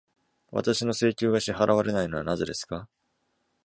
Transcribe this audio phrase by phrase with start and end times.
[0.49, 2.89] 私の請求が支払われないのはなぜですか？